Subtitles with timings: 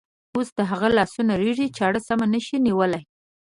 [0.35, 3.01] اوس د هغه لاسونه رېږدي، چاړه سمه نشي نیولی.